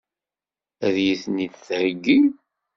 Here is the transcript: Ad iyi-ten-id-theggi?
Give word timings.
Ad 0.85 0.95
iyi-ten-id-theggi? 0.99 2.19